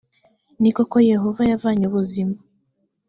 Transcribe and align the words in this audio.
ni 0.61 0.71
koko 0.75 0.97
yehova 1.11 1.41
yavanye 1.51 1.83
ubuzima 1.89 2.35